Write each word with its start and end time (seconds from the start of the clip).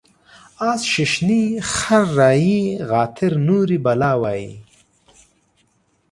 اس 0.69 0.81
ششني، 0.93 1.43
خر 1.73 2.03
رایي 2.17 2.57
غاتر 2.89 3.31
نوري 3.45 3.77
بلا 3.85 4.11
وایي. 4.21 4.51